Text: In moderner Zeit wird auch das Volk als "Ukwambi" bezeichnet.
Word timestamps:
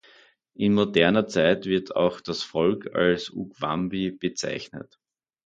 In 0.55 0.73
moderner 0.73 1.27
Zeit 1.27 1.65
wird 1.67 1.95
auch 1.95 2.21
das 2.21 2.41
Volk 2.41 2.95
als 2.95 3.29
"Ukwambi" 3.29 4.09
bezeichnet. 4.09 4.99